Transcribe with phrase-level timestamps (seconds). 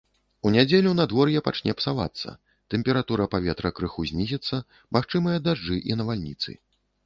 [0.49, 2.33] У нядзелю надвор'е пачне псавацца,
[2.75, 4.55] тэмпература паветра крыху знізіцца,
[5.01, 6.61] магчымыя дажджы і навальніцы.